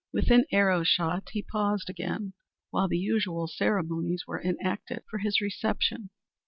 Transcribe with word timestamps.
Within 0.11 0.45
arrow 0.51 0.81
shot 0.81 1.29
he 1.29 1.43
paused 1.43 1.87
again, 1.87 2.33
while 2.71 2.87
the 2.87 2.97
usual 2.97 3.45
ceremonies 3.47 4.23
were 4.25 4.41
enacted 4.41 5.03
for 5.07 5.19
his 5.19 5.39
reception. 5.39 6.09